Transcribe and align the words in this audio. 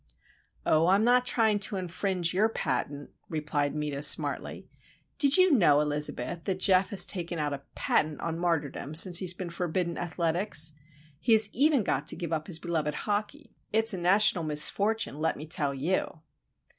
"Oh, 0.65 0.87
I'm 0.87 1.03
not 1.03 1.27
trying 1.27 1.59
to 1.59 1.75
infringe 1.75 2.33
your 2.33 2.49
patent," 2.49 3.11
replied 3.29 3.75
Meta, 3.75 4.01
smartly. 4.01 4.67
"Did 5.19 5.37
you 5.37 5.51
know, 5.51 5.79
Elizabeth, 5.79 6.45
that 6.45 6.57
Geof 6.59 6.89
has 6.89 7.05
taken 7.05 7.37
out 7.37 7.53
a 7.53 7.61
patent 7.75 8.19
on 8.19 8.39
martyrdom, 8.39 8.95
since 8.95 9.19
he's 9.19 9.35
been 9.35 9.51
forbidden 9.51 9.99
athletics? 9.99 10.73
He 11.19 11.33
has 11.33 11.51
even 11.53 11.83
got 11.83 12.07
to 12.07 12.15
give 12.15 12.33
up 12.33 12.47
his 12.47 12.57
beloved 12.57 12.95
hockey. 13.05 13.55
It's 13.71 13.93
a 13.93 13.97
national 13.99 14.43
misfortune, 14.43 15.19
let 15.19 15.37
me 15.37 15.45
tell 15.45 15.71
you." 15.75 16.21